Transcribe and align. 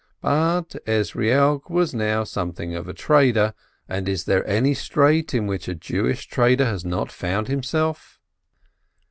But 0.19 0.75
Ezrielk 0.87 1.69
was 1.69 1.93
now 1.93 2.23
something 2.23 2.73
of 2.73 2.87
a 2.89 2.93
trader, 2.95 3.53
and 3.87 4.09
is 4.09 4.23
there 4.23 4.43
any 4.47 4.73
strait 4.73 5.31
in 5.35 5.45
which 5.45 5.67
a 5.67 5.75
Jewish 5.75 6.25
trader 6.25 6.65
has 6.65 6.83
not 6.83 7.11
found 7.11 7.47
him 7.47 7.61
self? 7.61 8.19